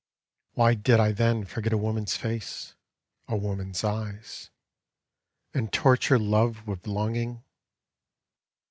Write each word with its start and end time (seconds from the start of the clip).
Why 0.55 0.73
did 0.73 0.99
I 0.99 1.11
then 1.11 1.45
forget 1.45 1.71
a 1.73 1.77
woman^s 1.77 2.17
face, 2.17 2.73
A 3.27 3.37
woman's 3.37 3.83
eyes, 3.83 4.49
And 5.53 5.71
torture 5.71 6.17
Love 6.17 6.65
with 6.65 6.87
longing? 6.87 7.43